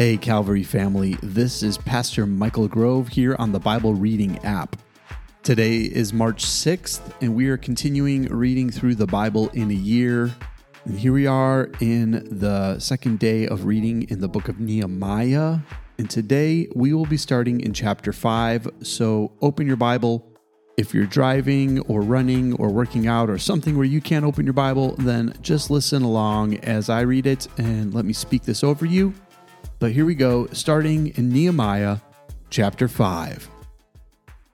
[0.00, 4.76] Hey, Calvary family, this is Pastor Michael Grove here on the Bible Reading app.
[5.42, 10.34] Today is March 6th, and we are continuing reading through the Bible in a year.
[10.86, 15.58] And here we are in the second day of reading in the book of Nehemiah.
[15.98, 18.68] And today we will be starting in chapter 5.
[18.82, 20.26] So open your Bible.
[20.78, 24.54] If you're driving or running or working out or something where you can't open your
[24.54, 28.86] Bible, then just listen along as I read it and let me speak this over
[28.86, 29.12] you.
[29.80, 32.00] But here we go, starting in Nehemiah
[32.50, 33.48] chapter 5.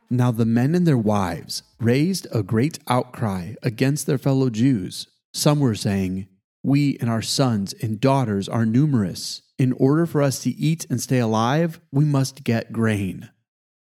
[0.09, 5.09] Now the men and their wives raised a great outcry against their fellow Jews.
[5.35, 6.29] Some were saying,
[6.63, 9.43] We and our sons and daughters are numerous.
[9.59, 13.29] In order for us to eat and stay alive, we must get grain.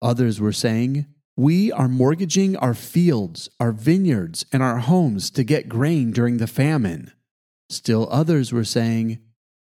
[0.00, 1.05] Others were saying,
[1.37, 6.47] We are mortgaging our fields, our vineyards, and our homes to get grain during the
[6.47, 7.12] famine.
[7.69, 9.19] Still others were saying,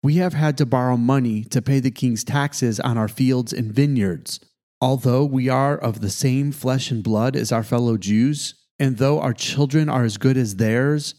[0.02, 3.72] we have had to borrow money to pay the king's taxes on our fields and
[3.72, 4.40] vineyards.
[4.80, 9.20] Although we are of the same flesh and blood as our fellow Jews, and though
[9.20, 11.14] our children are as good as theirs,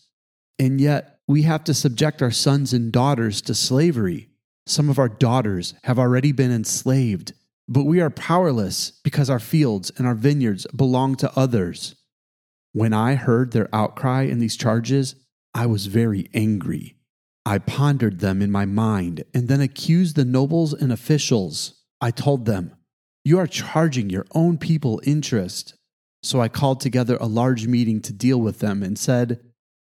[0.59, 4.29] and yet we have to subject our sons and daughters to slavery.
[4.65, 7.31] Some of our daughters have already been enslaved,
[7.69, 11.95] but we are powerless because our fields and our vineyards belong to others.
[12.73, 15.15] When I heard their outcry and these charges,
[15.53, 16.97] I was very angry.
[17.45, 21.81] I pondered them in my mind and then accused the nobles and officials.
[21.99, 22.75] I told them,
[23.25, 25.75] You are charging your own people interest.
[26.21, 29.41] So I called together a large meeting to deal with them and said,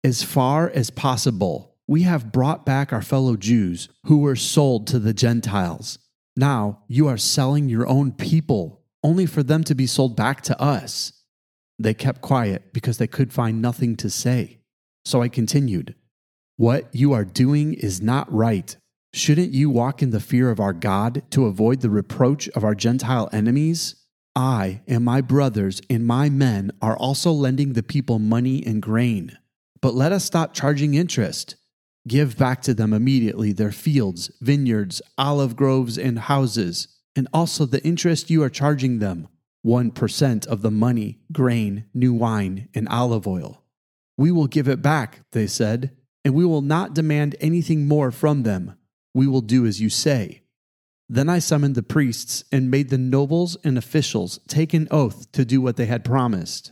[0.03, 4.99] As far as possible, we have brought back our fellow Jews who were sold to
[4.99, 5.99] the Gentiles.
[6.37, 10.61] Now you are selling your own people only for them to be sold back to
[10.61, 11.11] us.
[11.77, 14.59] They kept quiet because they could find nothing to say.
[15.03, 15.95] So I continued.
[16.61, 18.77] What you are doing is not right.
[19.15, 22.75] Shouldn't you walk in the fear of our God to avoid the reproach of our
[22.75, 23.95] Gentile enemies?
[24.35, 29.39] I and my brothers and my men are also lending the people money and grain.
[29.81, 31.55] But let us stop charging interest.
[32.07, 37.83] Give back to them immediately their fields, vineyards, olive groves, and houses, and also the
[37.83, 39.29] interest you are charging them
[39.65, 43.63] 1% of the money, grain, new wine, and olive oil.
[44.15, 48.43] We will give it back, they said and we will not demand anything more from
[48.43, 48.77] them.
[49.13, 50.43] We will do as you say.
[51.09, 55.43] Then I summoned the priests and made the nobles and officials take an oath to
[55.43, 56.71] do what they had promised.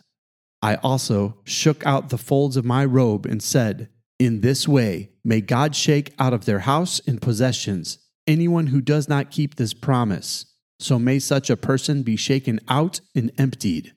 [0.62, 5.42] I also shook out the folds of my robe and said, In this way may
[5.42, 10.46] God shake out of their house and possessions anyone who does not keep this promise.
[10.80, 13.94] So may such a person be shaken out and emptied.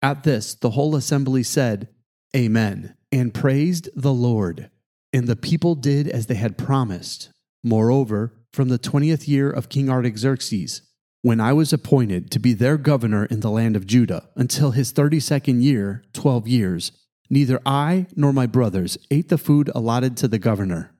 [0.00, 1.88] At this, the whole assembly said,
[2.34, 4.70] Amen and praised the Lord.
[5.12, 7.30] And the people did as they had promised.
[7.64, 10.82] Moreover, from the twentieth year of King Artaxerxes,
[11.22, 14.92] when I was appointed to be their governor in the land of Judah, until his
[14.92, 16.92] thirty second year, twelve years,
[17.28, 20.94] neither I nor my brothers ate the food allotted to the governor.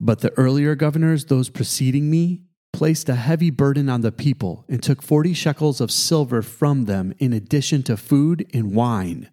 [0.00, 2.42] But the earlier governors, those preceding me,
[2.72, 7.12] placed a heavy burden on the people and took forty shekels of silver from them
[7.18, 9.28] in addition to food and wine.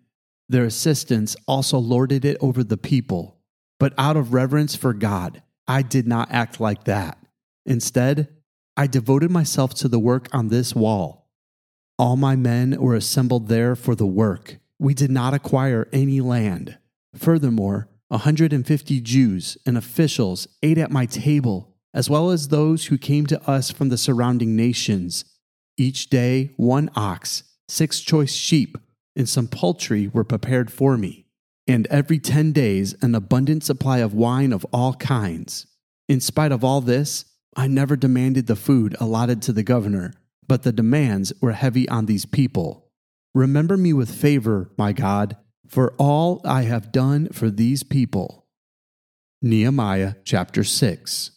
[0.50, 3.38] Their assistants also lorded it over the people.
[3.80, 7.20] But out of reverence for God, I did not act like that.
[7.66, 8.30] Instead,
[8.76, 11.30] I devoted myself to the work on this wall.
[12.00, 14.58] All my men were assembled there for the work.
[14.80, 16.78] We did not acquire any land.
[17.16, 22.98] Furthermore, a 150 Jews and officials ate at my table, as well as those who
[22.98, 25.26] came to us from the surrounding nations.
[25.78, 28.78] Each day, one ox, six choice sheep,
[29.16, 31.26] and some poultry were prepared for me,
[31.68, 35.68] and every ten days an abundant supply of wine of all kinds.
[36.08, 37.26] In spite of all this,
[37.56, 40.14] I never demanded the food allotted to the governor,
[40.48, 42.90] but the demands were heavy on these people.
[43.34, 45.38] Remember me with favor, my God,
[45.68, 48.48] for all I have done for these people.
[49.42, 51.32] Nehemiah chapter 6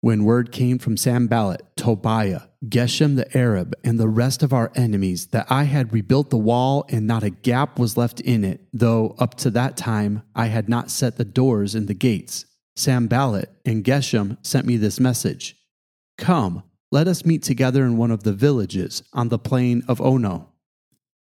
[0.00, 5.28] when word came from Sanballat, Tobiah, Geshem the Arab, and the rest of our enemies
[5.28, 9.14] that I had rebuilt the wall and not a gap was left in it, though
[9.18, 12.44] up to that time I had not set the doors and the gates,
[12.76, 15.56] Sanballat and Geshem sent me this message
[16.18, 16.62] Come,
[16.92, 20.50] let us meet together in one of the villages on the plain of Ono.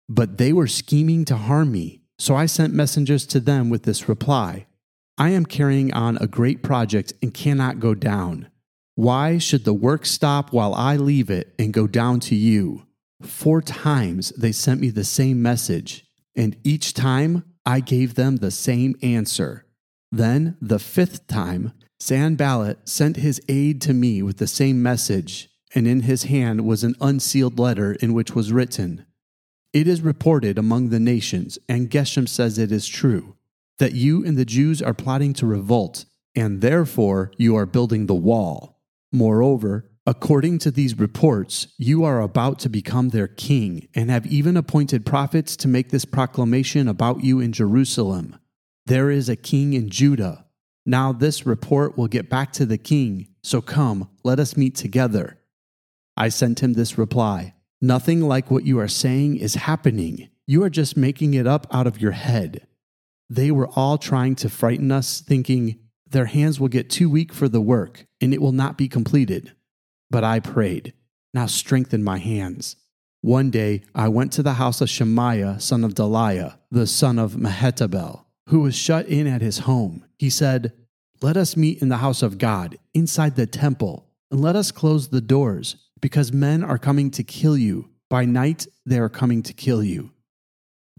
[0.08, 4.08] But they were scheming to harm me, so I sent messengers to them with this
[4.08, 4.66] reply
[5.18, 8.48] I am carrying on a great project and cannot go down.
[8.96, 12.86] Why should the work stop while I leave it and go down to you?
[13.22, 16.06] Four times they sent me the same message,
[16.36, 19.66] and each time I gave them the same answer.
[20.12, 25.88] Then, the fifth time, Sanballat sent his aide to me with the same message, and
[25.88, 29.06] in his hand was an unsealed letter in which was written,
[29.72, 33.34] It is reported among the nations, and Geshem says it is true,
[33.78, 36.04] that you and the Jews are plotting to revolt,
[36.36, 38.73] and therefore you are building the wall.
[39.14, 44.56] Moreover, according to these reports, you are about to become their king, and have even
[44.56, 48.36] appointed prophets to make this proclamation about you in Jerusalem.
[48.86, 50.46] There is a king in Judah.
[50.84, 55.38] Now this report will get back to the king, so come, let us meet together.
[56.16, 60.28] I sent him this reply Nothing like what you are saying is happening.
[60.44, 62.66] You are just making it up out of your head.
[63.30, 65.78] They were all trying to frighten us, thinking,
[66.14, 69.52] their hands will get too weak for the work, and it will not be completed.
[70.10, 70.94] But I prayed,
[71.34, 72.76] Now strengthen my hands.
[73.20, 77.32] One day I went to the house of Shemaiah, son of Delaiah, the son of
[77.32, 80.04] Mehetabel, who was shut in at his home.
[80.18, 80.72] He said,
[81.20, 85.08] Let us meet in the house of God, inside the temple, and let us close
[85.08, 87.88] the doors because men are coming to kill you.
[88.08, 90.12] By night they are coming to kill you.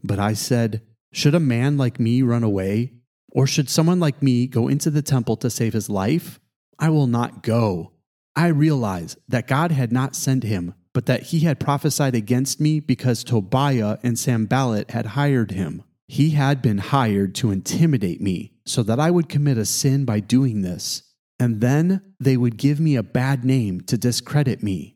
[0.03, 0.81] But I said,
[1.13, 2.91] Should a man like me run away?
[3.35, 6.39] Or should someone like me go into the temple to save his life?
[6.79, 7.91] I will not go.
[8.33, 12.79] I realize that God had not sent him, but that he had prophesied against me
[12.79, 15.83] because Tobiah and Sanballat had hired him.
[16.07, 20.21] He had been hired to intimidate me so that I would commit a sin by
[20.21, 21.03] doing this,
[21.37, 24.95] and then they would give me a bad name to discredit me.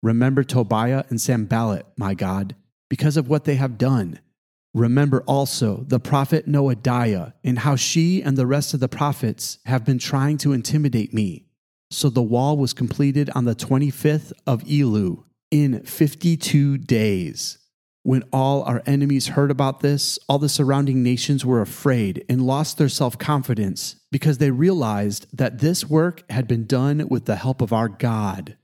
[0.00, 2.54] Remember Tobiah and Sanballat, my God,
[2.88, 4.20] because of what they have done.
[4.72, 9.84] Remember also the prophet Noadiah and how she and the rest of the prophets have
[9.84, 11.46] been trying to intimidate me.
[11.90, 17.58] So the wall was completed on the 25th of Elul in 52 days.
[18.02, 22.78] When all our enemies heard about this, all the surrounding nations were afraid and lost
[22.78, 27.60] their self confidence because they realized that this work had been done with the help
[27.60, 28.56] of our God.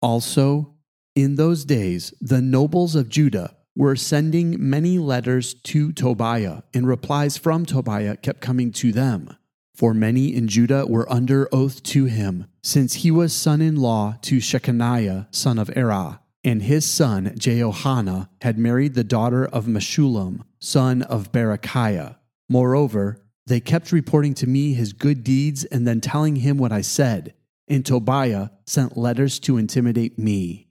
[0.00, 0.74] Also,
[1.14, 7.36] in those days, the nobles of Judah were sending many letters to Tobiah, and replies
[7.36, 9.36] from Tobiah kept coming to them.
[9.74, 14.16] For many in Judah were under oath to him, since he was son in law
[14.22, 20.40] to Shekaniah, son of Erah, and his son Jehohanan had married the daughter of Meshullam,
[20.58, 22.16] son of Berekiah.
[22.48, 26.80] Moreover, they kept reporting to me his good deeds and then telling him what I
[26.80, 27.34] said
[27.68, 30.68] and Tobiah sent letters to intimidate me.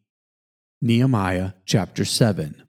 [0.82, 2.65] Nehemiah chapter 7.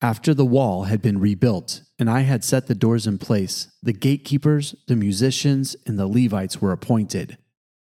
[0.00, 3.92] After the wall had been rebuilt, and I had set the doors in place, the
[3.92, 7.36] gatekeepers, the musicians, and the Levites were appointed.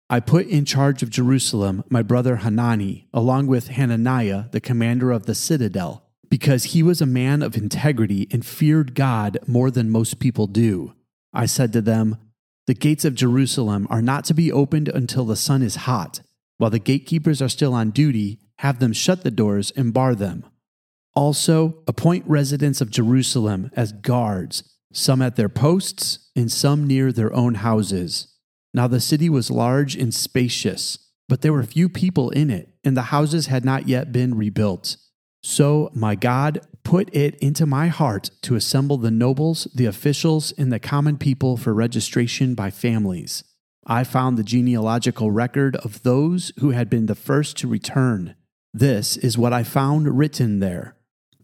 [0.09, 5.27] I put in charge of Jerusalem my brother Hanani, along with Hananiah, the commander of
[5.27, 10.17] the citadel, because he was a man of integrity and feared God more than most
[10.17, 10.93] people do.
[11.33, 12.17] I said to them,
[12.65, 16.21] the gates of Jerusalem are not to be opened until the sun is hot.
[16.57, 20.45] While the gatekeepers are still on duty, have them shut the doors and bar them.
[21.17, 24.61] Also, appoint residents of Jerusalem as guards,
[24.93, 28.27] some at their posts and some near their own houses.
[28.71, 32.95] Now the city was large and spacious, but there were few people in it, and
[32.95, 34.97] the houses had not yet been rebuilt.
[35.41, 40.71] So my God put it into my heart to assemble the nobles, the officials, and
[40.71, 43.43] the common people for registration by families.
[43.87, 48.35] I found the genealogical record of those who had been the first to return.
[48.71, 50.93] This is what I found written there.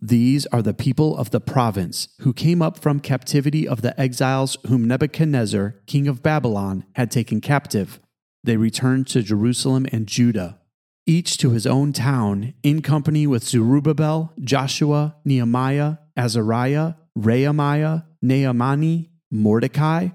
[0.05, 4.57] These are the people of the province who came up from captivity of the exiles
[4.67, 8.01] whom Nebuchadnezzar, king of Babylon, had taken captive.
[8.43, 10.60] They returned to Jerusalem and Judah
[11.05, 20.10] each to his own town, in company with Zerubbabel, Joshua, Nehemiah, Azariah, Raamiah, Nahamani, Mordecai,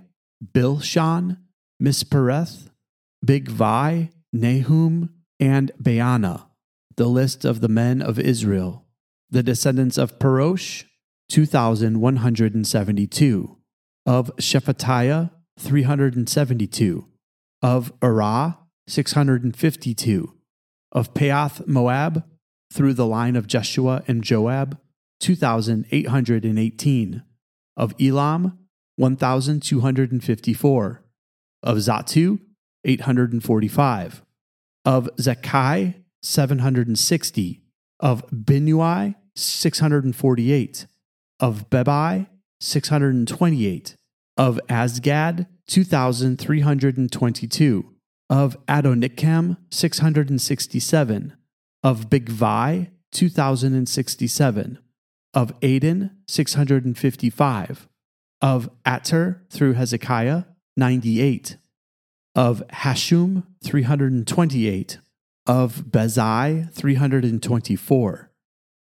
[0.53, 1.39] Bilshan,
[1.83, 2.71] Mispereth,
[3.25, 6.47] Bigvai, Nehum, and Baanah,
[6.97, 8.85] the list of the men of Israel.
[9.31, 10.85] The descendants of Parosh,
[11.29, 13.57] 2,172.
[14.07, 17.07] Of Shephatiah, 372.
[17.63, 18.57] Of Arah,
[18.87, 20.39] 652
[20.93, 22.23] of Pahath Moab
[22.73, 24.79] through the line of Jeshua and Joab,
[25.21, 27.23] 2,818.
[27.77, 28.59] Of Elam,
[28.97, 31.05] 1,254.
[31.63, 32.41] Of Zattu,
[32.85, 34.23] 845.
[34.85, 37.63] Of Zakkai, 760.
[38.01, 40.87] Of Binnui, 648.
[41.41, 42.27] Of Bebai,
[42.61, 43.97] 628.
[44.37, 47.95] Of Azgad, 2,322
[48.31, 51.37] of Adonikam 667,
[51.83, 54.79] of Bigvai 2067,
[55.35, 57.89] of Adin 655,
[58.43, 60.45] of Ater through Hezekiah
[60.77, 61.57] 98,
[62.35, 64.99] of Hashum 328,
[65.47, 68.28] of Bezai 324,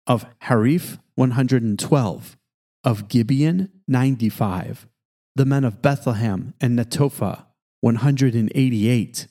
[0.07, 2.38] of Hariph 112,
[2.83, 4.88] of Gibeon 95,
[5.35, 7.45] the men of Bethlehem and Netophah
[7.81, 9.27] 188,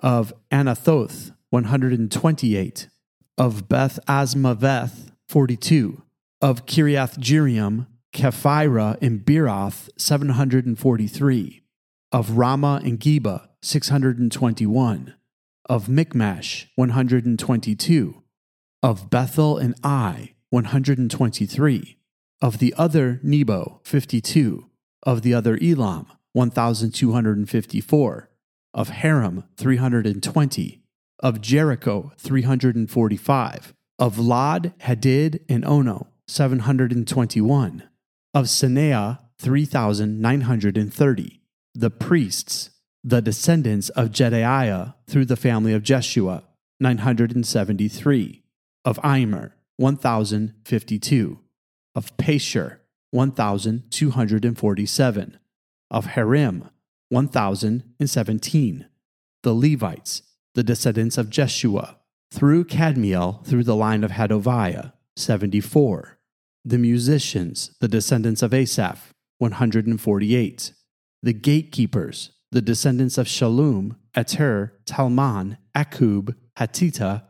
[0.00, 2.88] of Anathoth 128,
[3.38, 6.02] of Beth Azmaveth 42,
[6.40, 11.62] of Kiriath Jearim, Kephirah and Beeroth 743,
[12.12, 15.14] of Ramah and Geba 621,
[15.68, 18.21] of Mikmash 122,
[18.82, 21.98] of Bethel and Ai 123,
[22.40, 24.66] of the other Nebo 52,
[25.04, 28.28] of the other Elam 1254,
[28.74, 30.82] of Harim 320,
[31.20, 37.84] of Jericho 345, of Lod, Hadid, and Ono 721,
[38.34, 41.40] of Senaah 3930,
[41.74, 42.70] the priests,
[43.04, 46.44] the descendants of Jedaiah through the family of Jeshua
[46.80, 48.41] 973,
[48.84, 51.38] of Immer 1052,
[51.94, 52.78] of Pashhur
[53.10, 55.38] 1247,
[55.90, 56.70] of Harim
[57.10, 58.86] 1017,
[59.42, 60.22] the Levites,
[60.54, 61.98] the descendants of Jeshua,
[62.32, 66.18] through Kadmiel through the line of Hodaviah, 74,
[66.64, 70.72] the musicians, the descendants of Asaph 148,
[71.22, 77.24] the gatekeepers, the descendants of Shallum, Ater, Talmon, Akkub, Hatita,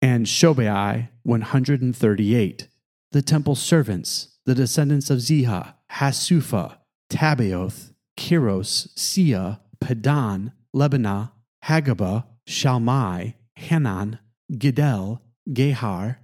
[0.00, 2.68] and Shobai 138,
[3.12, 6.78] the temple servants, the descendants of Ziha, Hasupha,
[7.10, 11.32] Tabbaoth, Keros, Sia, Padon, Lebana,
[11.64, 14.18] Hagaba, Shalmai, Hanan,
[14.52, 16.16] Giddel, Gahar,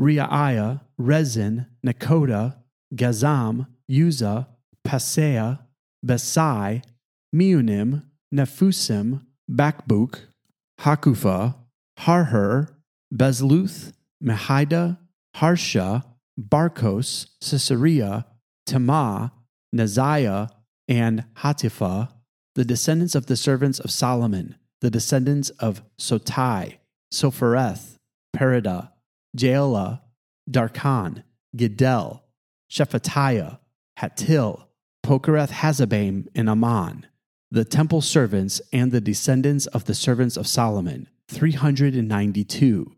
[0.00, 2.56] Reaiah, Rezin, Nekoda,
[2.94, 4.48] Gazzam, Uzza,
[4.86, 5.60] Paseah,
[6.04, 6.82] Besai,
[7.34, 8.02] Meunim,
[8.34, 10.20] Nephusim, Bakbuk,
[10.80, 11.54] Hakupha,
[12.00, 12.68] Harhur,
[13.12, 14.98] Bazluth, Mehida,
[15.36, 16.04] Harsha,
[16.38, 18.26] Barkos, Sisera,
[18.66, 19.32] Temah,
[19.74, 20.50] Neziah,
[20.86, 22.12] and Hatipha,
[22.54, 26.78] the descendants of the servants of Solomon, the descendants of Sotai,
[27.12, 27.96] Sophereth,
[28.36, 28.90] Perida,
[29.36, 30.00] Jaala,
[30.50, 31.22] Darkon,
[31.56, 32.20] Giddel,
[32.70, 33.58] Shephatiah,
[33.98, 34.64] Hattil,
[35.04, 37.06] Pokereth Hazzebaim, and Amon,
[37.50, 42.94] the temple servants and the descendants of the servants of Solomon, 392.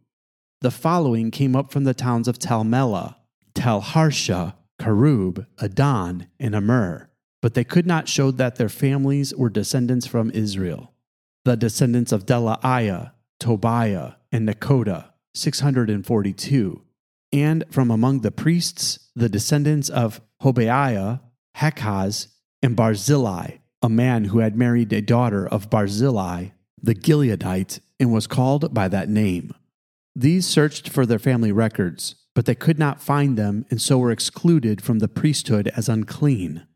[0.62, 3.16] The following came up from the towns of Tel Melah,
[3.54, 7.08] Tel Harsha, Kerub, Addon, and Amur,
[7.40, 10.92] but they could not show that their families were descendants from Israel.
[11.46, 16.82] The descendants of Delaiah, Tobiah, and Nekoda, 642.
[17.32, 21.20] And from among the priests, the descendants of Hobaiah,
[21.56, 22.26] Hakkoz,
[22.62, 26.48] and Barzillai, a man who had married a daughter of Barzillai,
[26.82, 29.54] the Gileadite, and was called by that name.
[30.20, 34.10] These searched for their family records, but they could not find them and so were
[34.10, 36.66] excluded from the priesthood as unclean.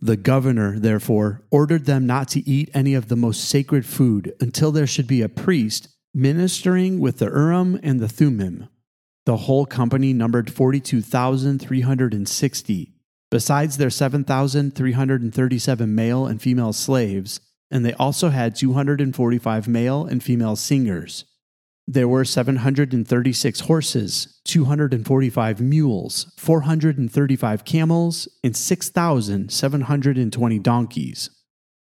[0.00, 4.72] The governor, therefore, ordered them not to eat any of the most sacred food until
[4.72, 8.66] there should be a priest ministering with the Urim and the Thummim.
[9.26, 12.94] The whole company numbered 42,360,
[13.30, 17.38] besides their 7,337 male and female slaves,
[17.70, 21.24] and they also had 245 male and female singers.
[21.90, 31.30] There were 736 horses, 245 mules, 435 camels, and 6,720 donkeys.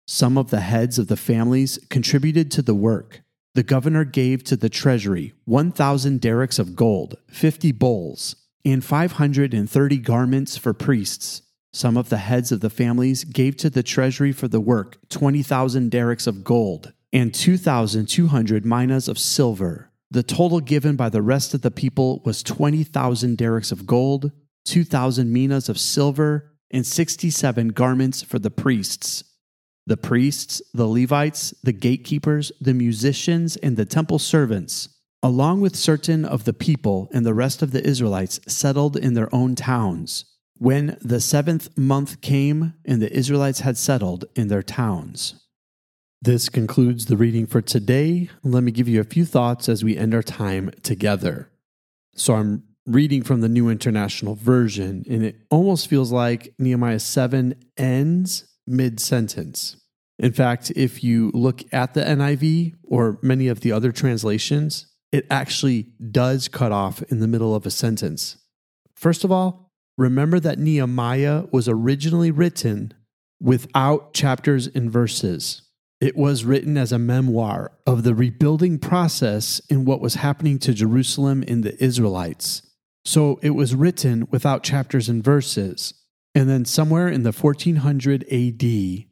[0.06, 3.22] Some of the heads of the families contributed to the work.
[3.54, 8.36] The governor gave to the treasury 1,000 darics of gold, 50 bowls,
[8.66, 11.42] and 530 garments for priests.
[11.72, 15.90] Some of the heads of the families gave to the treasury for the work 20,000
[15.90, 19.92] darics of gold and 2,200 minas of silver.
[20.12, 24.32] The total given by the rest of the people was 20,000 darics of gold,
[24.66, 29.24] 2,000 minas of silver, and 67 garments for the priests.
[29.88, 34.90] The priests, the Levites, the gatekeepers, the musicians, and the temple servants,
[35.22, 39.34] along with certain of the people and the rest of the Israelites, settled in their
[39.34, 40.26] own towns.
[40.58, 45.45] When the seventh month came and the Israelites had settled in their towns.
[46.25, 48.32] This concludes the reading for today.
[48.41, 51.51] Let me give you a few thoughts as we end our time together.
[52.15, 57.53] So I'm reading from the New International Version, and it almost feels like Nehemiah 7
[57.77, 59.77] ends mid sentence.
[60.17, 65.27] In fact, if you look at the NIV or many of the other translations, it
[65.29, 68.38] actually does cut off in the middle of a sentence.
[68.96, 72.96] First of all, remember that Nehemiah was originally written
[73.39, 75.62] without chapters and verses.
[76.02, 80.74] It was written as a memoir of the rebuilding process in what was happening to
[80.74, 82.62] Jerusalem and the Israelites.
[83.06, 85.94] So it was written without chapters and verses.
[86.34, 89.06] And then somewhere in the 1400 AD,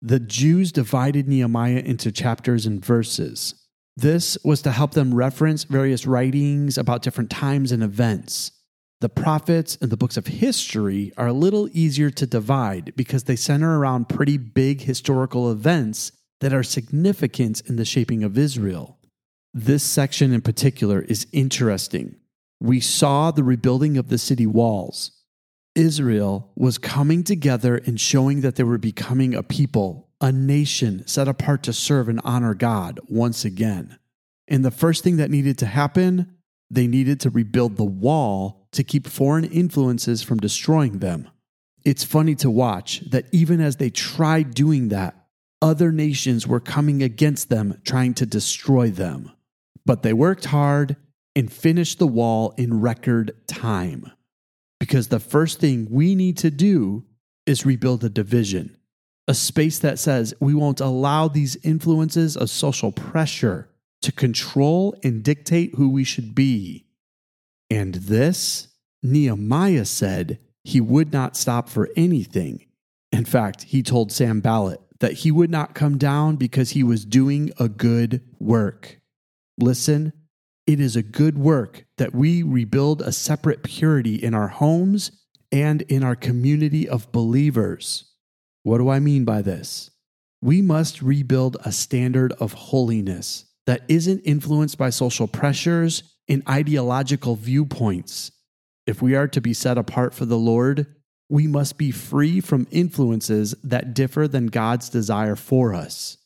[0.00, 3.54] the Jews divided Nehemiah into chapters and verses.
[3.96, 8.52] This was to help them reference various writings about different times and events.
[9.00, 13.34] The prophets and the books of history are a little easier to divide because they
[13.34, 18.98] center around pretty big historical events that are significant in the shaping of Israel.
[19.54, 22.16] This section in particular is interesting.
[22.60, 25.12] We saw the rebuilding of the city walls.
[25.74, 31.28] Israel was coming together and showing that they were becoming a people, a nation set
[31.28, 33.98] apart to serve and honor God once again.
[34.48, 36.34] And the first thing that needed to happen,
[36.70, 41.28] they needed to rebuild the wall to keep foreign influences from destroying them.
[41.84, 45.17] It's funny to watch that even as they tried doing that,
[45.60, 49.32] other nations were coming against them, trying to destroy them.
[49.84, 50.96] But they worked hard
[51.34, 54.10] and finished the wall in record time.
[54.80, 57.04] Because the first thing we need to do
[57.46, 58.76] is rebuild a division,
[59.26, 63.68] a space that says we won't allow these influences of social pressure
[64.02, 66.86] to control and dictate who we should be.
[67.70, 68.68] And this,
[69.02, 72.66] Nehemiah said he would not stop for anything.
[73.10, 77.50] In fact, he told Sanballat, that he would not come down because he was doing
[77.58, 79.00] a good work.
[79.58, 80.12] Listen,
[80.66, 85.10] it is a good work that we rebuild a separate purity in our homes
[85.50, 88.12] and in our community of believers.
[88.64, 89.90] What do I mean by this?
[90.42, 97.34] We must rebuild a standard of holiness that isn't influenced by social pressures and ideological
[97.34, 98.30] viewpoints.
[98.86, 100.86] If we are to be set apart for the Lord,
[101.28, 106.16] we must be free from influences that differ than God's desire for us.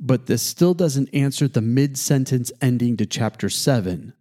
[0.00, 4.12] But this still doesn't answer the mid sentence ending to chapter 7.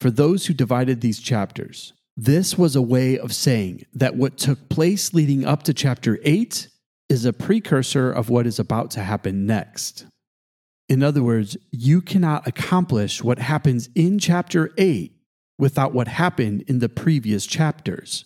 [0.00, 4.68] For those who divided these chapters, this was a way of saying that what took
[4.68, 6.68] place leading up to chapter 8
[7.08, 10.06] is a precursor of what is about to happen next.
[10.88, 15.12] In other words, you cannot accomplish what happens in chapter 8
[15.58, 18.24] without what happened in the previous chapters.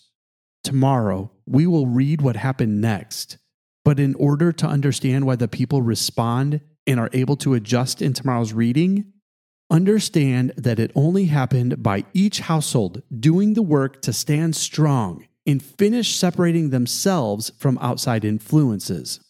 [0.64, 3.36] Tomorrow, we will read what happened next.
[3.84, 8.14] But in order to understand why the people respond and are able to adjust in
[8.14, 9.12] tomorrow's reading,
[9.70, 15.62] understand that it only happened by each household doing the work to stand strong and
[15.62, 19.20] finish separating themselves from outside influences.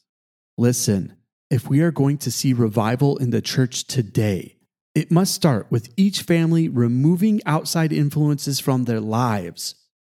[0.56, 1.16] Listen,
[1.50, 4.56] if we are going to see revival in the church today,
[4.94, 9.74] it must start with each family removing outside influences from their lives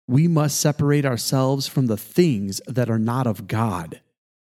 [0.09, 4.01] we must separate ourselves from the things that are not of God.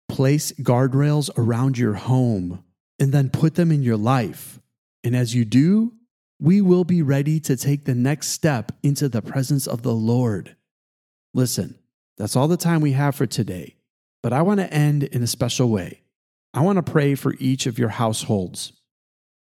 [0.09, 2.63] Place guardrails around your home
[2.99, 4.59] and then put them in your life.
[5.03, 5.93] And as you do,
[6.39, 10.55] we will be ready to take the next step into the presence of the Lord.
[11.33, 11.77] Listen,
[12.17, 13.75] that's all the time we have for today,
[14.21, 16.01] but I want to end in a special way.
[16.53, 18.73] I want to pray for each of your households.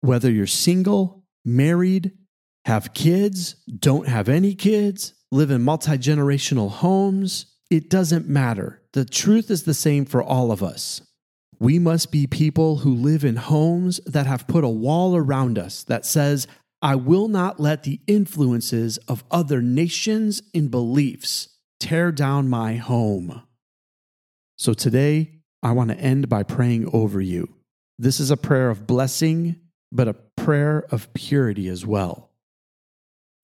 [0.02, 2.12] Whether you're single, married,
[2.68, 8.82] have kids, don't have any kids, live in multi generational homes, it doesn't matter.
[8.92, 11.02] The truth is the same for all of us.
[11.62, 15.86] We must be people who live in homes that have put a wall around us
[15.86, 16.46] that says,
[16.82, 21.48] I will not let the influences of other nations and beliefs
[21.80, 23.44] tear down my home.
[24.58, 27.48] So today, I want to end by praying over you.
[27.98, 29.56] This is a prayer of blessing,
[29.90, 32.28] but a prayer of purity as well.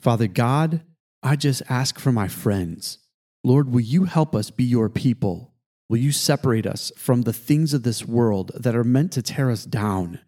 [0.03, 0.81] Father God,
[1.23, 2.97] I just ask for my friends.
[3.41, 5.53] Lord, will you help us be your people?
[5.87, 9.49] Will you separate us from the things of this world that are meant to tear
[9.49, 10.19] us down?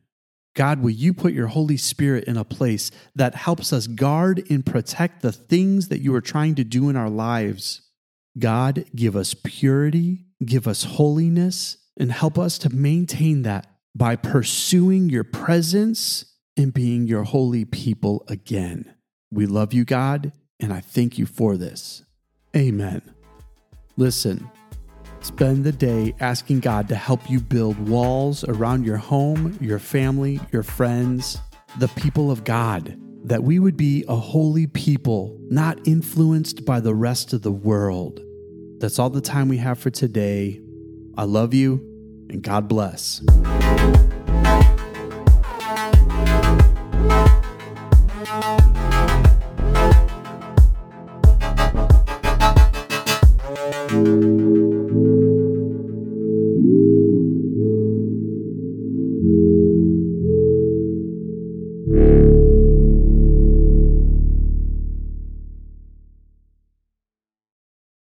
[0.56, 4.66] God, will you put your Holy Spirit in a place that helps us guard and
[4.66, 7.82] protect the things that you are trying to do in our lives?
[8.40, 15.10] God, give us purity, give us holiness, and help us to maintain that by pursuing
[15.10, 16.24] your presence
[16.56, 18.95] and being your holy people again.
[19.32, 22.04] We love you, God and I thank you for this.
[22.56, 23.02] Amen.
[23.98, 24.50] Listen,
[25.22, 30.40] spend the day asking God to help you build walls around your home, your family,
[30.52, 31.40] your friends,
[31.80, 36.96] the people of God, that we would be a holy people, not influenced by the
[36.96, 38.22] rest of the world.
[38.80, 40.62] That's all the time we have for today.
[41.18, 41.76] I love you,
[42.30, 43.22] and God bless.